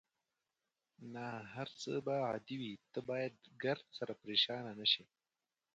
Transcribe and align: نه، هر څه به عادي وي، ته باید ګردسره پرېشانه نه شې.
نه، 1.13 1.27
هر 1.53 1.67
څه 1.81 1.91
به 2.05 2.15
عادي 2.29 2.55
وي، 2.61 2.73
ته 2.93 2.99
باید 3.09 3.33
ګردسره 3.63 4.13
پرېشانه 4.21 4.71
نه 4.79 4.85
شې. 4.91 5.03